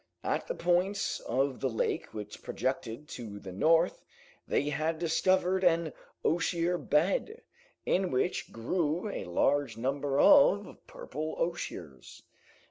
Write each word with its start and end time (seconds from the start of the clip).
At 0.23 0.47
the 0.47 0.55
point 0.55 1.21
of 1.27 1.59
the 1.59 1.69
lake 1.69 2.11
which 2.11 2.41
projected 2.41 3.07
to 3.09 3.37
the 3.37 3.51
north, 3.51 4.03
they 4.47 4.69
had 4.69 4.97
discovered 4.97 5.63
an 5.63 5.93
osier 6.25 6.79
bed 6.79 7.43
in 7.85 8.09
which 8.09 8.51
grew 8.51 9.11
a 9.11 9.25
large 9.25 9.77
number 9.77 10.19
of 10.19 10.75
purple 10.87 11.35
osiers. 11.37 12.23